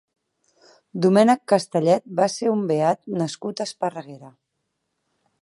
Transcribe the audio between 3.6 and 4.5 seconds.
a Esparreguera.